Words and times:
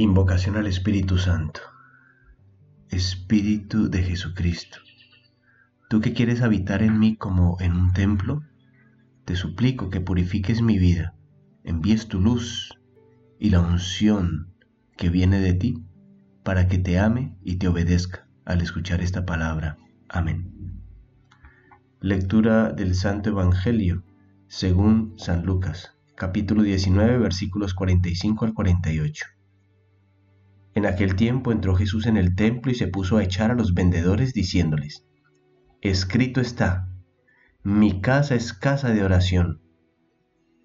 Invocación 0.00 0.56
al 0.56 0.66
Espíritu 0.66 1.18
Santo. 1.18 1.60
Espíritu 2.88 3.90
de 3.90 4.02
Jesucristo, 4.02 4.78
tú 5.90 6.00
que 6.00 6.14
quieres 6.14 6.40
habitar 6.40 6.82
en 6.82 6.98
mí 6.98 7.16
como 7.16 7.58
en 7.60 7.76
un 7.76 7.92
templo, 7.92 8.40
te 9.26 9.36
suplico 9.36 9.90
que 9.90 10.00
purifiques 10.00 10.62
mi 10.62 10.78
vida, 10.78 11.14
envíes 11.64 12.08
tu 12.08 12.18
luz 12.18 12.78
y 13.38 13.50
la 13.50 13.60
unción 13.60 14.54
que 14.96 15.10
viene 15.10 15.38
de 15.38 15.52
ti 15.52 15.84
para 16.44 16.66
que 16.66 16.78
te 16.78 16.98
ame 16.98 17.36
y 17.42 17.56
te 17.56 17.68
obedezca 17.68 18.26
al 18.46 18.62
escuchar 18.62 19.02
esta 19.02 19.26
palabra. 19.26 19.76
Amén. 20.08 20.80
Lectura 22.00 22.72
del 22.72 22.94
Santo 22.94 23.28
Evangelio 23.28 24.02
según 24.48 25.12
San 25.18 25.44
Lucas, 25.44 25.92
capítulo 26.14 26.62
19, 26.62 27.18
versículos 27.18 27.74
45 27.74 28.46
al 28.46 28.54
48. 28.54 29.26
En 30.74 30.86
aquel 30.86 31.16
tiempo 31.16 31.52
entró 31.52 31.74
Jesús 31.74 32.06
en 32.06 32.16
el 32.16 32.34
templo 32.34 32.70
y 32.70 32.74
se 32.74 32.88
puso 32.88 33.16
a 33.16 33.24
echar 33.24 33.50
a 33.50 33.54
los 33.54 33.74
vendedores 33.74 34.32
diciéndoles, 34.32 35.04
Escrito 35.80 36.40
está, 36.40 36.88
mi 37.62 38.00
casa 38.00 38.34
es 38.34 38.52
casa 38.52 38.90
de 38.90 39.02
oración, 39.02 39.62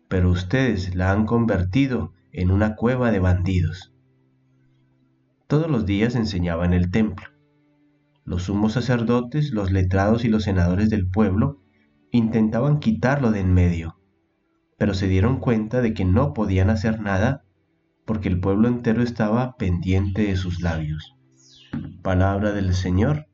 pero 0.08 0.30
ustedes 0.30 0.96
la 0.96 1.12
han 1.12 1.26
convertido 1.26 2.14
en 2.32 2.52
una 2.52 2.76
cueva 2.76 3.12
de 3.12 3.20
bandidos. 3.20 3.94
Todos 5.48 5.70
los 5.70 5.86
días 5.86 6.16
enseñaba 6.16 6.66
en 6.66 6.74
el 6.74 6.92
templo. 6.92 7.28
Los 8.24 8.44
sumos 8.44 8.74
sacerdotes, 8.74 9.52
los 9.52 9.72
letrados 9.72 10.26
y 10.26 10.30
los 10.30 10.44
senadores 10.44 10.90
del 10.90 11.08
pueblo 11.08 11.62
intentaban 12.12 12.80
quitarlo 12.80 13.32
de 13.32 13.40
en 13.40 13.54
medio, 13.54 14.00
pero 14.78 14.94
se 14.94 15.08
dieron 15.08 15.40
cuenta 15.40 15.82
de 15.82 15.94
que 15.94 16.06
no 16.06 16.34
podían 16.34 16.70
hacer 16.70 17.00
nada 17.00 17.45
porque 18.06 18.30
el 18.30 18.40
pueblo 18.40 18.68
entero 18.68 19.02
estaba 19.02 19.56
pendiente 19.58 20.24
de 20.24 20.36
sus 20.36 20.62
labios. 20.62 21.16
Palabra 22.04 22.52
del 22.52 22.74
Señor, 22.74 23.28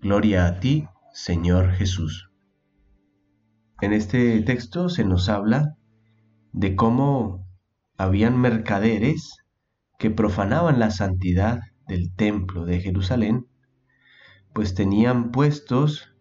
gloria 0.00 0.46
a 0.46 0.60
ti, 0.60 0.86
Señor 1.12 1.72
Jesús. 1.72 2.30
En 3.80 3.92
este 3.92 4.40
texto 4.42 4.88
se 4.88 5.04
nos 5.04 5.28
habla 5.28 5.76
de 6.52 6.76
cómo 6.76 7.46
habían 7.96 8.40
mercaderes 8.40 9.36
que 9.98 10.10
profanaban 10.10 10.78
la 10.78 10.90
santidad 10.90 11.60
del 11.88 12.14
templo 12.14 12.64
de 12.64 12.80
Jerusalén, 12.80 13.46
pues 14.52 14.74
tenían 14.74 15.32
puestos 15.32 16.14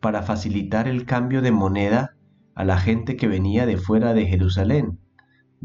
para 0.00 0.22
facilitar 0.22 0.86
el 0.86 1.04
cambio 1.06 1.42
de 1.42 1.50
moneda 1.50 2.16
a 2.54 2.64
la 2.64 2.78
gente 2.78 3.16
que 3.16 3.26
venía 3.26 3.66
de 3.66 3.76
fuera 3.76 4.14
de 4.14 4.26
Jerusalén 4.26 5.00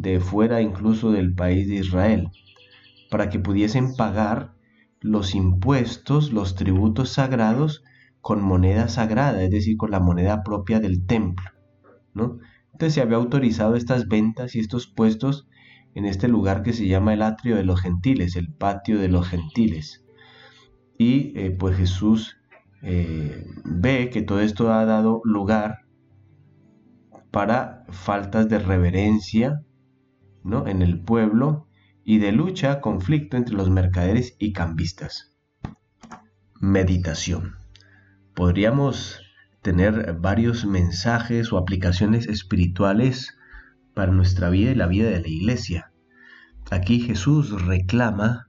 de 0.01 0.19
fuera 0.19 0.61
incluso 0.61 1.11
del 1.11 1.35
país 1.35 1.67
de 1.67 1.75
Israel, 1.75 2.29
para 3.09 3.29
que 3.29 3.39
pudiesen 3.39 3.95
pagar 3.95 4.55
los 4.99 5.35
impuestos, 5.35 6.31
los 6.31 6.55
tributos 6.55 7.09
sagrados 7.09 7.83
con 8.19 8.41
moneda 8.41 8.87
sagrada, 8.87 9.43
es 9.43 9.51
decir, 9.51 9.77
con 9.77 9.91
la 9.91 9.99
moneda 9.99 10.43
propia 10.43 10.79
del 10.79 11.05
templo. 11.05 11.49
¿no? 12.13 12.39
Entonces 12.71 12.95
se 12.95 13.01
había 13.01 13.17
autorizado 13.17 13.75
estas 13.75 14.07
ventas 14.07 14.55
y 14.55 14.59
estos 14.59 14.87
puestos 14.87 15.47
en 15.93 16.05
este 16.05 16.27
lugar 16.27 16.63
que 16.63 16.73
se 16.73 16.87
llama 16.87 17.13
el 17.13 17.21
atrio 17.21 17.55
de 17.55 17.63
los 17.63 17.81
gentiles, 17.81 18.35
el 18.35 18.51
patio 18.51 18.99
de 18.99 19.07
los 19.07 19.27
gentiles. 19.27 20.03
Y 20.97 21.37
eh, 21.37 21.51
pues 21.51 21.77
Jesús 21.77 22.37
eh, 22.81 23.45
ve 23.65 24.09
que 24.09 24.21
todo 24.21 24.39
esto 24.39 24.71
ha 24.73 24.85
dado 24.85 25.21
lugar 25.25 25.85
para 27.29 27.85
faltas 27.89 28.49
de 28.49 28.59
reverencia 28.59 29.63
en 30.43 30.81
el 30.81 30.99
pueblo 30.99 31.67
y 32.03 32.17
de 32.17 32.31
lucha, 32.31 32.81
conflicto 32.81 33.37
entre 33.37 33.55
los 33.55 33.69
mercaderes 33.69 34.35
y 34.39 34.53
cambistas. 34.53 35.37
Meditación. 36.59 37.55
Podríamos 38.33 39.21
tener 39.61 40.13
varios 40.13 40.65
mensajes 40.65 41.53
o 41.53 41.57
aplicaciones 41.57 42.27
espirituales 42.27 43.37
para 43.93 44.11
nuestra 44.11 44.49
vida 44.49 44.71
y 44.71 44.75
la 44.75 44.87
vida 44.87 45.09
de 45.09 45.21
la 45.21 45.27
iglesia. 45.27 45.91
Aquí 46.71 47.01
Jesús 47.01 47.61
reclama 47.65 48.47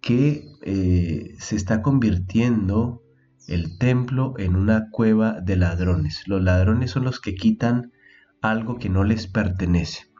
que 0.00 0.46
eh, 0.62 1.34
se 1.38 1.56
está 1.56 1.82
convirtiendo 1.82 3.02
el 3.46 3.78
templo 3.78 4.34
en 4.38 4.56
una 4.56 4.90
cueva 4.90 5.40
de 5.40 5.56
ladrones. 5.56 6.26
Los 6.26 6.42
ladrones 6.42 6.90
son 6.90 7.04
los 7.04 7.20
que 7.20 7.34
quitan 7.34 7.92
algo 8.40 8.78
que 8.78 8.88
no 8.88 9.04
les 9.04 9.26
pertenece. 9.26 10.13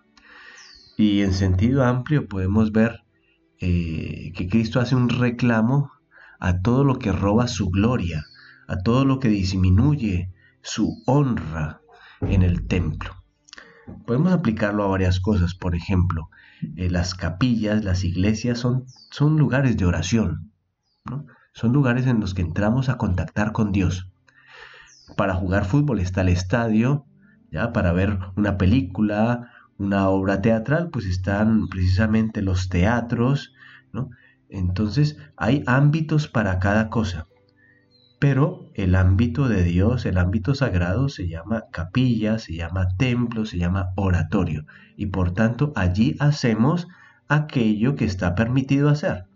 Y 0.97 1.23
en 1.23 1.33
sentido 1.33 1.85
amplio 1.85 2.29
podemos 2.29 2.73
ver 2.73 3.05
eh, 3.61 4.33
que 4.37 4.49
Cristo 4.49 4.81
hace 4.81 4.95
un 4.95 5.09
reclamo 5.09 5.91
a 6.39 6.61
todo 6.61 6.85
lo 6.85 6.99
que 6.99 7.13
roba 7.13 7.49
su 7.49 7.71
gloria, 7.71 8.27
a 8.69 8.79
todo 8.79 9.05
lo 9.05 9.19
que 9.19 9.29
disminuye 9.29 10.31
su 10.63 11.03
honra 11.07 11.81
en 12.21 12.43
el 12.43 12.67
templo. 12.67 13.11
Podemos 14.07 14.33
aplicarlo 14.33 14.85
a 14.85 14.89
varias 14.89 15.21
cosas, 15.21 15.55
por 15.55 15.75
ejemplo, 15.75 16.31
eh, 16.77 16.89
las 16.91 17.15
capillas, 17.15 17.85
las 17.85 18.05
iglesias 18.05 18.59
son, 18.59 18.87
son 19.11 19.37
lugares 19.37 19.77
de 19.77 19.85
oración, 19.85 20.53
son 21.53 21.73
lugares 21.73 22.07
en 22.07 22.21
los 22.21 22.35
que 22.35 22.43
entramos 22.43 22.89
a 22.89 22.97
contactar 22.97 23.53
con 23.53 23.73
Dios. 23.73 24.11
Para 25.17 25.35
jugar 25.35 25.65
fútbol 25.65 26.01
está 26.01 26.23
el 26.23 26.31
estadio, 26.31 27.07
¿ya? 27.51 27.73
para 27.73 27.93
ver 27.93 28.19
una 28.37 28.57
película, 28.57 29.51
una 29.79 30.09
obra 30.09 30.41
teatral, 30.41 30.91
pues 30.91 31.07
están 31.07 31.69
precisamente 31.69 32.43
los 32.43 32.69
teatros, 32.69 33.53
¿no? 33.93 34.11
Entonces 34.49 35.19
hay 35.37 35.63
ámbitos 35.67 36.29
para 36.29 36.59
cada 36.59 36.91
cosa, 36.91 37.27
pero 38.19 38.71
el 38.75 38.95
ámbito 38.95 39.49
de 39.49 39.63
Dios, 39.65 40.07
el 40.07 40.19
ámbito 40.19 40.55
sagrado 40.55 41.09
se 41.09 41.29
llama 41.29 41.65
capilla, 41.73 42.39
se 42.39 42.55
llama 42.55 42.89
templo, 42.97 43.45
se 43.45 43.59
llama 43.59 43.91
oratorio, 43.97 44.65
y 44.97 45.07
por 45.07 45.33
tanto 45.33 45.73
allí 45.77 46.17
hacemos 46.21 46.89
aquello 47.29 47.97
que 47.97 48.05
está 48.05 48.35
permitido 48.35 48.89
hacer. 48.89 49.27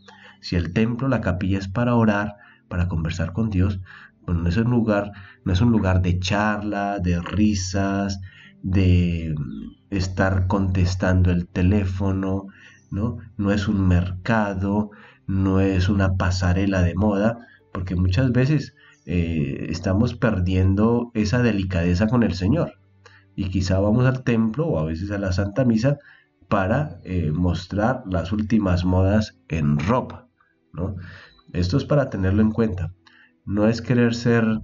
Si 0.41 0.57
el 0.57 0.73
templo, 0.73 1.09
la 1.09 1.21
capilla 1.21 1.59
es 1.59 1.69
para 1.69 1.97
orar, 1.97 2.37
para 2.69 2.89
conversar 2.89 3.33
con 3.33 3.51
Dios, 3.51 3.81
bueno, 4.23 4.43
no 4.43 4.49
es 4.51 4.57
un 4.57 4.71
lugar, 4.71 5.13
no 5.45 5.53
es 5.53 5.61
un 5.61 5.73
lugar 5.73 6.03
de 6.03 6.19
charla, 6.21 6.99
de 6.99 7.21
risas, 7.21 8.21
de 8.63 9.35
estar 9.91 10.47
contestando 10.47 11.31
el 11.31 11.47
teléfono, 11.47 12.47
¿no? 12.91 13.19
No 13.37 13.53
es 13.53 13.69
un 13.69 13.87
mercado, 13.87 14.91
no 15.27 15.61
es 15.61 15.89
una 15.89 16.17
pasarela 16.17 16.83
de 16.83 16.95
moda, 16.95 17.39
porque 17.73 17.97
muchas 17.97 18.33
veces 18.33 18.75
eh, 19.07 19.67
estamos 19.71 20.15
perdiendo 20.15 21.11
esa 21.15 21.43
delicadeza 21.43 22.09
con 22.09 22.23
el 22.23 22.35
Señor. 22.35 22.73
Y 23.37 23.51
quizá 23.51 23.79
vamos 23.79 24.05
al 24.07 24.25
templo 24.25 24.67
o 24.67 24.79
a 24.79 24.85
veces 24.85 25.11
a 25.11 25.19
la 25.19 25.33
Santa 25.33 25.65
Misa 25.65 25.99
para 26.49 27.01
eh, 27.05 27.31
mostrar 27.33 28.03
las 28.11 28.33
últimas 28.33 28.85
modas 28.85 29.39
en 29.49 29.79
ropa, 29.79 30.29
¿no? 30.73 30.97
Esto 31.53 31.77
es 31.77 31.85
para 31.85 32.11
tenerlo 32.11 32.43
en 32.43 32.51
cuenta. 32.51 32.93
No 33.45 33.69
es 33.69 33.81
querer 33.81 34.15
ser 34.15 34.61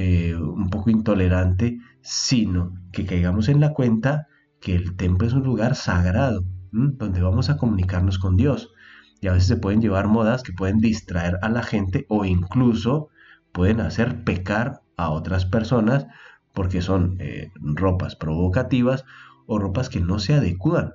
eh, 0.00 0.36
un 0.36 0.70
poco 0.70 0.90
intolerante, 0.90 1.80
sino 2.02 2.72
que 2.92 3.04
caigamos 3.04 3.48
en 3.48 3.58
la 3.58 3.72
cuenta 3.72 4.28
que 4.60 4.76
el 4.76 4.94
templo 4.94 5.26
es 5.26 5.32
un 5.32 5.42
lugar 5.42 5.74
sagrado, 5.74 6.44
donde 6.70 7.20
vamos 7.20 7.50
a 7.50 7.56
comunicarnos 7.56 8.20
con 8.20 8.36
Dios. 8.36 8.72
Y 9.20 9.26
a 9.26 9.32
veces 9.32 9.48
se 9.48 9.56
pueden 9.56 9.80
llevar 9.80 10.06
modas 10.06 10.44
que 10.44 10.52
pueden 10.52 10.78
distraer 10.78 11.40
a 11.42 11.48
la 11.48 11.64
gente 11.64 12.06
o 12.08 12.24
incluso 12.24 13.08
pueden 13.50 13.80
hacer 13.80 14.22
pecar 14.22 14.82
a 14.96 15.10
otras 15.10 15.46
personas 15.46 16.06
porque 16.54 16.80
son 16.80 17.16
eh, 17.18 17.50
ropas 17.56 18.14
provocativas 18.14 19.04
o 19.46 19.58
ropas 19.58 19.88
que 19.88 19.98
no 20.00 20.20
se 20.20 20.34
adecuan. 20.34 20.92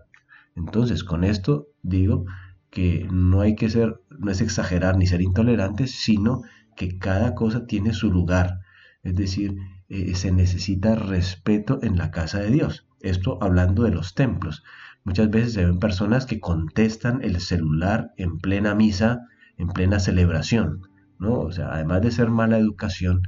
Entonces, 0.56 1.04
con 1.04 1.26
esto 1.26 1.68
digo 1.82 2.24
que 2.70 3.06
no 3.12 3.42
hay 3.42 3.56
que 3.56 3.70
ser, 3.70 4.00
no 4.18 4.32
es 4.32 4.40
exagerar 4.40 4.96
ni 4.96 5.08
ser 5.08 5.22
intolerantes, 5.22 5.92
sino 5.92 6.44
que 6.78 6.98
cada 6.98 7.36
cosa 7.36 7.66
tiene 7.66 7.92
su 7.92 8.10
lugar. 8.10 8.63
Es 9.04 9.16
decir, 9.16 9.58
eh, 9.90 10.16
se 10.16 10.32
necesita 10.32 10.96
respeto 10.96 11.80
en 11.84 11.98
la 11.98 12.10
casa 12.10 12.40
de 12.40 12.50
Dios. 12.50 12.88
Esto 13.02 13.38
hablando 13.42 13.84
de 13.84 13.92
los 13.92 14.16
templos. 14.16 14.64
Muchas 15.04 15.30
veces 15.30 15.54
se 15.54 15.66
ven 15.66 15.80
personas 15.80 16.26
que 16.26 16.40
contestan 16.40 17.20
el 17.22 17.42
celular 17.42 18.14
en 18.18 18.40
plena 18.40 18.74
misa, 18.74 19.28
en 19.58 19.68
plena 19.68 20.00
celebración, 20.00 20.88
¿no? 21.20 21.34
O 21.40 21.52
sea, 21.52 21.74
además 21.74 22.02
de 22.02 22.12
ser 22.12 22.30
mala 22.30 22.58
educación, 22.58 23.24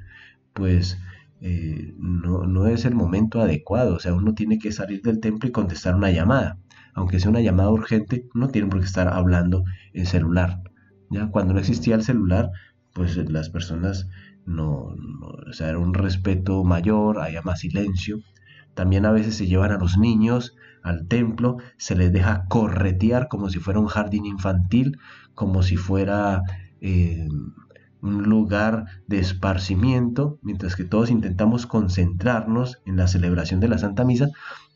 pues 0.53 0.97
eh, 1.41 1.93
no, 1.97 2.45
no, 2.45 2.67
es 2.67 2.85
el 2.85 2.95
momento 2.95 3.41
adecuado. 3.41 3.95
O 3.95 3.99
sea, 3.99 4.13
uno 4.13 4.33
tiene 4.33 4.57
que 4.57 4.71
salir 4.71 5.01
del 5.01 5.19
templo 5.19 5.49
y 5.49 5.51
contestar 5.51 5.95
una 5.95 6.11
llamada. 6.11 6.57
Aunque 6.93 7.19
sea 7.19 7.29
una 7.29 7.41
llamada 7.41 7.69
urgente, 7.69 8.25
no 8.33 8.47
tiene 8.47 8.69
por 8.69 8.79
qué 8.79 8.85
estar 8.85 9.09
hablando 9.09 9.65
en 9.91 10.05
celular. 10.05 10.61
¿ya? 11.09 11.27
Cuando 11.27 11.53
no 11.53 11.59
existía 11.59 11.95
el 11.95 12.03
celular, 12.03 12.51
pues 12.93 13.17
las 13.29 13.49
personas 13.49 14.07
no, 14.45 14.95
o 15.47 15.53
sea, 15.53 15.69
era 15.69 15.79
un 15.79 15.93
respeto 15.93 16.63
mayor, 16.63 17.19
había 17.19 17.41
más 17.41 17.59
silencio. 17.59 18.19
También 18.73 19.05
a 19.05 19.11
veces 19.11 19.35
se 19.35 19.47
llevan 19.47 19.71
a 19.71 19.77
los 19.77 19.97
niños 19.97 20.55
al 20.83 21.07
templo, 21.07 21.57
se 21.77 21.95
les 21.95 22.11
deja 22.11 22.45
corretear 22.47 23.27
como 23.27 23.49
si 23.49 23.59
fuera 23.59 23.79
un 23.79 23.87
jardín 23.87 24.25
infantil, 24.25 24.99
como 25.33 25.63
si 25.63 25.77
fuera 25.77 26.41
eh, 26.81 27.27
un 28.01 28.23
lugar 28.23 28.85
de 29.07 29.19
esparcimiento, 29.19 30.37
mientras 30.43 30.75
que 30.75 30.83
todos 30.83 31.09
intentamos 31.09 31.65
concentrarnos 31.65 32.81
en 32.85 32.97
la 32.97 33.07
celebración 33.07 33.59
de 33.59 33.67
la 33.67 33.79
Santa 33.79 34.05
Misa, 34.05 34.29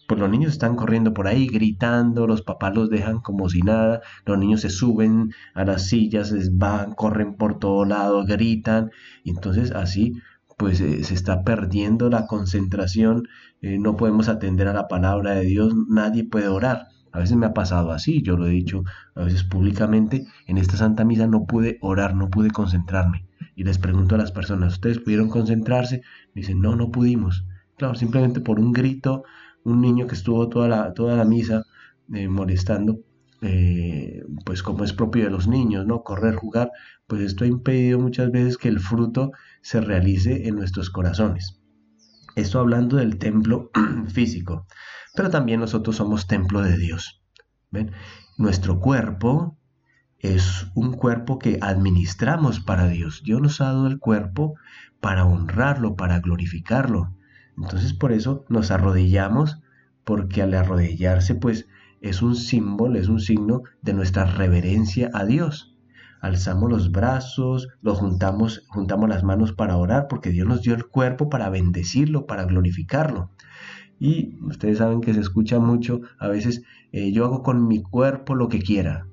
pues 0.09 0.19
los 0.19 0.29
niños 0.31 0.53
están 0.53 0.75
corriendo 0.75 1.13
por 1.13 1.27
ahí 1.27 1.47
gritando, 1.47 2.25
los 2.25 2.41
papás 2.41 2.73
los 2.73 2.89
dejan 2.89 3.19
como 3.19 3.47
si 3.47 3.61
nada, 3.61 4.01
los 4.25 4.39
niños 4.39 4.61
se 4.61 4.71
suben 4.71 5.35
a 5.53 5.65
las 5.65 5.85
sillas, 5.85 6.31
les 6.31 6.57
van, 6.57 6.93
corren 6.93 7.35
por 7.35 7.59
todo 7.59 7.85
lado, 7.85 8.25
gritan, 8.25 8.89
y 9.23 9.29
entonces 9.29 9.69
así 9.69 10.15
pues 10.57 10.81
eh, 10.81 11.03
se 11.03 11.13
está 11.13 11.43
perdiendo 11.43 12.09
la 12.09 12.25
concentración, 12.25 13.27
eh, 13.61 13.77
no 13.77 13.97
podemos 13.97 14.29
atender 14.29 14.67
a 14.67 14.73
la 14.73 14.87
palabra 14.87 15.35
de 15.35 15.45
Dios, 15.45 15.75
nadie 15.87 16.23
puede 16.23 16.47
orar. 16.47 16.87
A 17.11 17.19
veces 17.19 17.37
me 17.37 17.45
ha 17.45 17.53
pasado 17.53 17.91
así, 17.91 18.23
yo 18.23 18.35
lo 18.35 18.47
he 18.47 18.49
dicho 18.49 18.83
a 19.13 19.25
veces 19.25 19.43
públicamente, 19.43 20.25
en 20.47 20.57
esta 20.57 20.75
Santa 20.75 21.05
Misa 21.05 21.27
no 21.27 21.45
pude 21.45 21.77
orar, 21.81 22.15
no 22.15 22.31
pude 22.31 22.49
concentrarme. 22.49 23.27
Y 23.55 23.63
les 23.63 23.77
pregunto 23.77 24.15
a 24.15 24.17
las 24.17 24.31
personas, 24.31 24.73
¿ustedes 24.73 24.97
pudieron 24.97 25.29
concentrarse? 25.29 26.01
Me 26.33 26.41
dicen, 26.41 26.61
no, 26.61 26.75
no 26.75 26.89
pudimos. 26.89 27.45
Claro, 27.77 27.93
simplemente 27.93 28.41
por 28.41 28.59
un 28.59 28.73
grito, 28.73 29.23
un 29.65 29.81
niño 29.81 30.07
que 30.07 30.15
estuvo 30.15 30.49
toda 30.49 30.67
la, 30.67 30.93
toda 30.93 31.15
la 31.15 31.25
misa 31.25 31.63
eh, 32.13 32.27
molestando, 32.27 32.99
eh, 33.41 34.23
pues 34.45 34.63
como 34.63 34.83
es 34.83 34.93
propio 34.93 35.25
de 35.25 35.29
los 35.29 35.47
niños, 35.47 35.85
¿no? 35.85 36.03
Correr, 36.03 36.35
jugar, 36.35 36.71
pues 37.07 37.21
esto 37.21 37.43
ha 37.43 37.47
impedido 37.47 37.99
muchas 37.99 38.31
veces 38.31 38.57
que 38.57 38.69
el 38.69 38.79
fruto 38.79 39.31
se 39.61 39.81
realice 39.81 40.47
en 40.47 40.55
nuestros 40.55 40.89
corazones. 40.89 41.61
Esto 42.35 42.59
hablando 42.59 42.97
del 42.97 43.17
templo 43.17 43.71
físico 44.07 44.65
pero 45.19 45.29
también 45.29 45.59
nosotros 45.59 45.97
somos 45.97 46.27
templo 46.27 46.61
de 46.61 46.77
Dios. 46.77 47.21
¿Ven? 47.71 47.91
Nuestro 48.37 48.79
cuerpo 48.79 49.57
es 50.17 50.67
un 50.75 50.93
cuerpo 50.93 51.39
que 51.39 51.59
administramos 51.61 52.59
para 52.59 52.87
Dios. 52.87 53.21
Dios 53.23 53.41
nos 53.41 53.61
ha 53.61 53.65
dado 53.65 53.87
el 53.87 53.99
cuerpo 53.99 54.55
para 55.01 55.25
honrarlo, 55.25 55.95
para 55.95 56.19
glorificarlo. 56.19 57.15
Entonces 57.61 57.93
por 57.93 58.11
eso 58.11 58.45
nos 58.49 58.71
arrodillamos, 58.71 59.61
porque 60.03 60.41
al 60.41 60.53
arrodillarse 60.53 61.35
pues 61.35 61.67
es 62.01 62.21
un 62.21 62.35
símbolo, 62.35 62.97
es 62.97 63.09
un 63.09 63.19
signo 63.19 63.63
de 63.81 63.93
nuestra 63.93 64.25
reverencia 64.25 65.09
a 65.13 65.25
Dios. 65.25 65.75
Alzamos 66.21 66.69
los 66.69 66.91
brazos, 66.91 67.67
lo 67.81 67.95
juntamos, 67.95 68.63
juntamos 68.67 69.09
las 69.09 69.23
manos 69.23 69.53
para 69.53 69.77
orar, 69.77 70.07
porque 70.09 70.31
Dios 70.31 70.47
nos 70.47 70.61
dio 70.61 70.73
el 70.73 70.85
cuerpo 70.85 71.29
para 71.29 71.49
bendecirlo, 71.49 72.25
para 72.25 72.45
glorificarlo. 72.45 73.31
Y 73.99 74.37
ustedes 74.43 74.77
saben 74.77 75.01
que 75.01 75.13
se 75.13 75.19
escucha 75.19 75.59
mucho, 75.59 76.01
a 76.19 76.27
veces 76.27 76.63
eh, 76.91 77.11
yo 77.11 77.25
hago 77.25 77.43
con 77.43 77.67
mi 77.67 77.81
cuerpo 77.81 78.35
lo 78.35 78.47
que 78.47 78.59
quiera. 78.59 79.07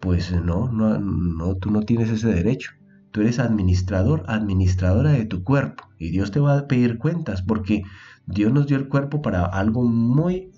Pues 0.00 0.32
no, 0.32 0.70
no, 0.70 0.98
no, 0.98 1.56
tú 1.56 1.70
no 1.70 1.82
tienes 1.82 2.10
ese 2.10 2.28
derecho. 2.28 2.72
Tú 3.12 3.20
eres 3.20 3.38
administrador, 3.38 4.24
administradora 4.26 5.12
de 5.12 5.26
tu 5.26 5.44
cuerpo. 5.44 5.84
Y 5.98 6.10
Dios 6.10 6.30
te 6.30 6.40
va 6.40 6.58
a 6.58 6.66
pedir 6.66 6.98
cuentas 6.98 7.42
porque 7.42 7.82
Dios 8.26 8.52
nos 8.52 8.66
dio 8.66 8.76
el 8.76 8.88
cuerpo 8.88 9.22
para 9.22 9.44
algo 9.44 9.84
muy 9.84 10.50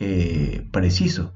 eh, 0.00 0.68
preciso, 0.70 1.34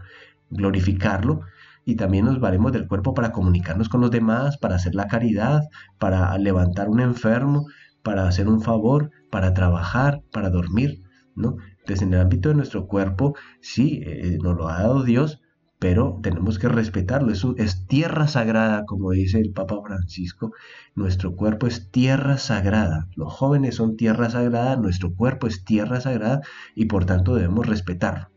glorificarlo. 0.51 1.41
Y 1.85 1.97
también 1.97 2.27
nos 2.27 2.39
valemos 2.39 2.73
del 2.73 2.87
cuerpo 2.87 3.15
para 3.15 3.33
comunicarnos 3.33 3.89
con 3.89 4.03
los 4.03 4.11
demás, 4.11 4.59
para 4.59 4.77
hacer 4.77 4.95
la 4.95 5.07
caridad, 5.07 5.63
para 5.99 6.37
levantar 6.37 6.91
un 6.91 7.01
enfermo, 7.01 7.67
para 8.03 8.29
hacer 8.29 8.47
un 8.47 8.61
favor, 8.61 9.11
para 9.31 9.55
trabajar, 9.55 10.23
para 10.31 10.51
dormir. 10.51 11.03
Entonces, 11.35 12.03
en 12.03 12.15
el 12.15 12.21
ámbito 12.21 12.49
de 12.49 12.57
nuestro 12.57 12.87
cuerpo, 12.87 13.35
sí, 13.61 14.03
eh, 14.05 14.39
nos 14.43 14.57
lo 14.57 14.69
ha 14.69 14.83
dado 14.83 15.03
Dios, 15.03 15.41
pero 15.79 16.19
tenemos 16.23 16.59
que 16.59 16.69
respetarlo. 16.69 17.33
Es, 17.33 17.45
es 17.57 17.87
tierra 17.87 18.27
sagrada, 18.27 18.85
como 18.85 19.13
dice 19.13 19.39
el 19.41 19.53
Papa 19.53 19.77
Francisco. 19.85 20.53
Nuestro 20.95 21.37
cuerpo 21.37 21.67
es 21.67 21.91
tierra 21.91 22.39
sagrada. 22.39 23.09
Los 23.15 23.33
jóvenes 23.33 23.77
son 23.77 23.97
tierra 23.97 24.31
sagrada, 24.31 24.77
nuestro 24.77 25.15
cuerpo 25.15 25.47
es 25.47 25.65
tierra 25.65 26.01
sagrada 26.01 26.41
y 26.75 26.87
por 26.87 27.05
tanto 27.05 27.35
debemos 27.35 27.67
respetarlo. 27.67 28.31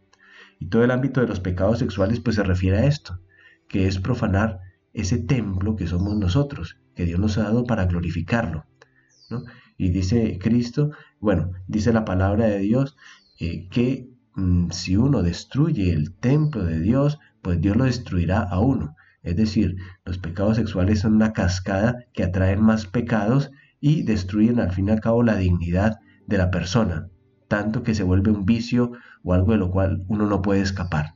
Y 0.59 0.67
todo 0.67 0.83
el 0.83 0.91
ámbito 0.91 1.21
de 1.21 1.27
los 1.27 1.39
pecados 1.39 1.79
sexuales 1.79 2.19
pues 2.19 2.35
se 2.35 2.43
refiere 2.43 2.77
a 2.77 2.85
esto, 2.85 3.19
que 3.67 3.87
es 3.87 3.99
profanar 3.99 4.59
ese 4.93 5.17
templo 5.17 5.75
que 5.75 5.87
somos 5.87 6.15
nosotros, 6.17 6.77
que 6.95 7.05
Dios 7.05 7.19
nos 7.19 7.37
ha 7.37 7.43
dado 7.43 7.63
para 7.63 7.85
glorificarlo. 7.85 8.65
¿no? 9.31 9.43
Y 9.77 9.89
dice 9.89 10.37
Cristo, 10.39 10.91
bueno, 11.19 11.51
dice 11.67 11.91
la 11.93 12.05
palabra 12.05 12.45
de 12.45 12.59
Dios 12.59 12.95
eh, 13.39 13.67
que 13.69 14.11
mm, 14.35 14.69
si 14.69 14.97
uno 14.97 15.23
destruye 15.23 15.91
el 15.91 16.13
templo 16.13 16.63
de 16.63 16.79
Dios, 16.79 17.17
pues 17.41 17.61
Dios 17.61 17.75
lo 17.77 17.85
destruirá 17.85 18.41
a 18.41 18.59
uno. 18.59 18.95
Es 19.23 19.35
decir, 19.35 19.75
los 20.05 20.17
pecados 20.17 20.57
sexuales 20.57 20.99
son 20.99 21.15
una 21.15 21.33
cascada 21.33 22.05
que 22.13 22.23
atraen 22.23 22.61
más 22.61 22.85
pecados 22.87 23.51
y 23.79 24.03
destruyen 24.03 24.59
al 24.59 24.71
fin 24.71 24.87
y 24.87 24.91
al 24.91 25.01
cabo 25.01 25.23
la 25.23 25.35
dignidad 25.35 25.99
de 26.27 26.37
la 26.37 26.51
persona, 26.51 27.09
tanto 27.47 27.83
que 27.83 27.95
se 27.95 28.03
vuelve 28.03 28.31
un 28.31 28.45
vicio 28.45 28.91
o 29.23 29.33
algo 29.33 29.51
de 29.51 29.57
lo 29.57 29.71
cual 29.71 30.03
uno 30.07 30.25
no 30.25 30.41
puede 30.41 30.61
escapar. 30.61 31.15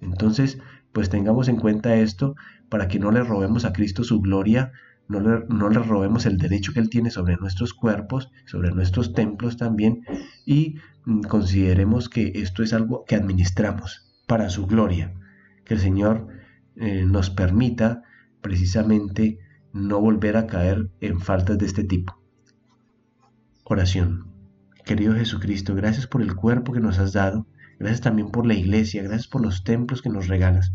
Entonces, 0.00 0.58
pues 0.92 1.08
tengamos 1.08 1.48
en 1.48 1.56
cuenta 1.56 1.96
esto 1.96 2.34
para 2.68 2.88
que 2.88 2.98
no 2.98 3.10
le 3.10 3.22
robemos 3.22 3.64
a 3.64 3.72
Cristo 3.72 4.04
su 4.04 4.20
gloria 4.20 4.72
no 5.08 5.68
le, 5.68 5.78
robemos 5.80 6.26
el 6.26 6.38
derecho 6.38 6.72
que 6.72 6.80
Él 6.80 6.88
tiene 6.88 7.10
sobre 7.10 7.36
nuestros 7.36 7.74
cuerpos, 7.74 8.30
sobre 8.46 8.70
nuestros 8.70 9.12
templos 9.12 9.56
también, 9.56 10.02
y 10.46 10.76
mm, 11.04 11.22
consideremos 11.22 12.08
que 12.08 12.32
esto 12.36 12.62
es 12.62 12.72
algo 12.72 13.04
que 13.04 13.16
administramos 13.16 14.10
para 14.26 14.48
su 14.48 14.66
gloria. 14.66 15.12
Que 15.64 15.74
el 15.74 15.80
Señor 15.80 16.28
eh, 16.76 17.04
nos 17.04 17.30
permita 17.30 18.02
precisamente 18.40 19.38
no 19.72 20.00
volver 20.00 20.36
a 20.36 20.46
caer 20.46 20.90
en 21.00 21.20
faltas 21.20 21.58
de 21.58 21.66
este 21.66 21.84
tipo. 21.84 22.20
Oración. 23.64 24.30
Querido 24.84 25.14
Jesucristo, 25.14 25.74
gracias 25.74 26.06
por 26.06 26.20
el 26.20 26.36
cuerpo 26.36 26.72
que 26.72 26.80
nos 26.80 26.98
has 26.98 27.14
dado, 27.14 27.46
gracias 27.78 28.02
también 28.02 28.30
por 28.30 28.46
la 28.46 28.54
iglesia, 28.54 29.02
gracias 29.02 29.26
por 29.26 29.40
los 29.40 29.64
templos 29.64 30.02
que 30.02 30.10
nos 30.10 30.28
regalas. 30.28 30.72